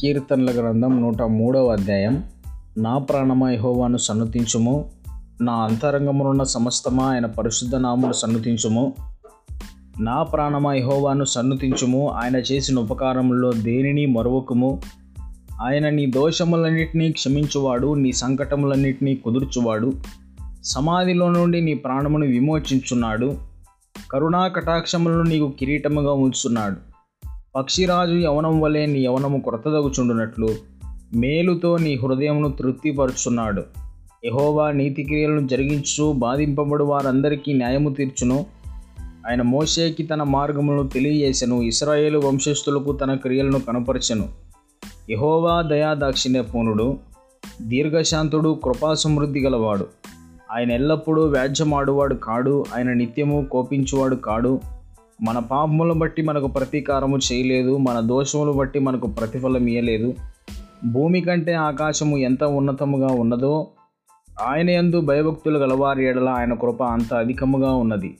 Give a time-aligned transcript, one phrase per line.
[0.00, 2.24] కీర్తనల గ్రంథం నూట మూడవ అధ్యాయం.
[2.78, 4.90] నా ప్రాణమా యహోవాను సన్నుతించుము.
[5.40, 8.92] నా అంతరంగమునున్న సమస్తమా ఆయన పరిశుద్ధ నామును సన్నుతించుము.
[10.00, 12.10] నా ప్రాణమా యహోవాను సన్నుతించుము.
[12.10, 14.80] ఆయన చేసిన ఉపకారముల్లో దేనిని మరువకుము.
[15.62, 17.94] ఆయన నీ దోషములన్నింటినీ క్షమించువాడు.
[17.94, 19.92] నీ సంకటములన్నిటినీ కుదుర్చువాడు.
[20.64, 23.34] సమాధిలో నుండి నీ ప్రాణమును విమోచించున్నాడు.
[24.12, 26.89] కరుణా కటాక్షములను నీకు కిరీటముగా ఉంచున్నాడు.
[27.56, 30.48] పక్షిరాజు యవనం వలె నీ యవనము కొరతదగుచుండునట్లు
[31.14, 33.62] మేలుతో నీ హృదయమును తృప్తిపరుచున్నాడు.
[34.24, 38.46] యహోవా నీతి క్రియలను జరిగించు బాధింపబడు వారందరికీ న్యాయము తీర్చును.
[39.28, 44.28] ఆయన మోషేకి తన మార్గములను తెలియజేసెను ఇస్రాయేలు వంశస్థులకు తన క్రియలను కనపరచెను.
[45.10, 46.98] యహోవా దయా పూనుడు
[47.62, 49.86] దీర్ఘశాంతుడు కృపాసమృద్ధి గలవాడు.
[50.52, 54.60] ఆయన ఎల్లప్పుడూ వ్యాజ్యమాడువాడు కాడు ఆయన నిత్యము కోపించువాడు కాడు.
[55.22, 60.14] మన పాపములను బట్టి మనకు ప్రతీకారము చేయలేదు మన దోషములు బట్టి మనకు ప్రతిఫలం ఇయ్యలేదు.
[60.84, 63.66] భూమి కంటే ఆకాశము ఎంత ఉన్నతముగా ఉన్నదో
[64.42, 68.18] ఆయన యందు భయభక్తులు గలవారి ఎడల ఆయన కృప అంత అధికముగా ఉన్నది.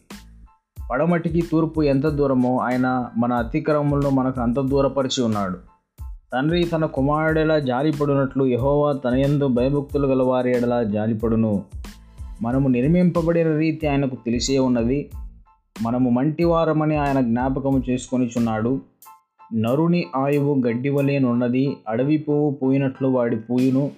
[0.91, 5.59] పడమటికి తూర్పు ఎంత దూరమో ఆయన మన అతిక్రమములను మనకు అంత దూరపరిచి ఉన్నాడు.
[6.33, 11.65] తండ్రి తన కుమారుడెలా జాలిపడునట్లు యహోవా తన యందు భయభక్తులు గలవారి ఎడల జాలిపడును.
[12.43, 15.11] మనము నిర్మింపబడిన రీతి ఆయనకు తెలిసే ఉన్నది.
[15.83, 18.81] మనము మంటివారమని ఆయన జ్ఞాపకము చేసుకొనిచున్నాడు.
[19.55, 23.91] నరుని ఆయువు గడ్డివలేనున్నది అడవి పువ్వు పూయినట్లు వాడి పూయును.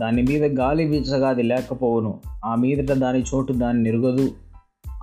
[0.00, 4.30] దాని మీద గాలి వీచగా అది లేకపోవును ఆ మీదట దాని చోటు దాన్ని నిరుగదు.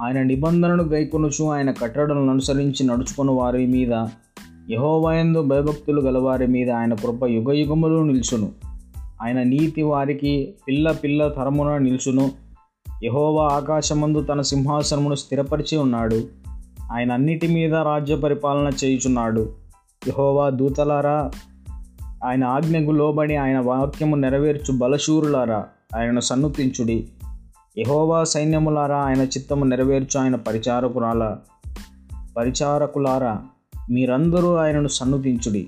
[0.02, 3.94] ఆయన నిబంధనను గైకొనుచు ఆయన కట్టడలను అనుసరించి నడుచుకున్న వారి మీద.
[4.72, 8.50] యహోవయందు భయభక్తులు గలవారి మీద ఆయన కృప యుగ యుగములు నిల్చును.
[9.22, 12.45] ఆయన నీతి వారికి పిల్ల పిల్ల తరమున నిల్చును.
[13.04, 16.24] యహోవా ఆకాశమందు తన సింహాసనమును స్థిరపరిచి ఉన్నాడు.
[16.92, 19.50] ఆయన అన్నిటి మీద రాజ్య పరిపాలన చేయుచున్నాడు.
[20.08, 21.32] యహోవా దూతలారా
[22.26, 25.66] ఆయన ఆజ్ఞకు లోబడి ఆయన వాక్యము నెరవేర్చు బలశూరులారా
[25.98, 27.08] ఆయనను సన్నుతించుడి.
[27.78, 31.40] యహోవా సైన్యములారా ఆయన చిత్తము నెరవేర్చు ఆయన పరిచారకురాలా.
[32.38, 33.40] పరిచారకులారా
[33.92, 35.68] మీరందరూ ఆయనను సన్నుతించుడి.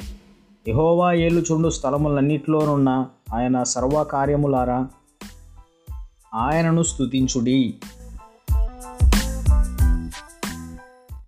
[0.68, 4.88] యహోవా ఏలుచుండు స్థలములన్నిటిలోనున్న ఆయన సర్వకార్యములారా
[6.38, 7.60] ఆయనను స్తుతించుడి.